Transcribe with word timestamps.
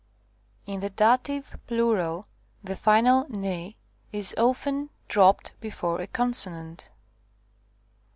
In 0.65 0.79
the 0.79 0.89
dative 0.89 1.59
plural, 1.67 2.25
the 2.63 2.75
final 2.75 3.27
vis 4.09 4.33
often 4.35 4.89
dropped 5.07 5.51
before 5.61 6.01
a 6.01 6.07
consonant. 6.07 6.89